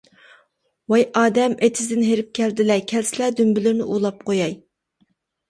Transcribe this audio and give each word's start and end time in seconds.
ۋاي 0.93 1.03
ئادەم، 1.21 1.53
ئېتىزدىن 1.67 2.01
ھېرىپ 2.07 2.31
كەلدىلە 2.41 2.79
كەلسىلە 2.93 3.29
دۈمبىلىرىنى 3.43 3.87
ئوۋلاپ 3.91 4.27
قوياي. 4.33 4.59